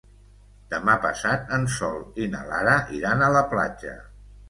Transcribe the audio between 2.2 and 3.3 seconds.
i na Lara iran